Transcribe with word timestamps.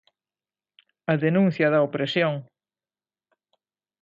A 1.11 1.13
denuncia 1.25 1.67
da 1.73 1.83
opresión. 1.87 2.33